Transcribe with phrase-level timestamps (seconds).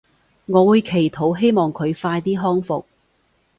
[0.47, 2.85] 我會祈禱希望佢快啲康復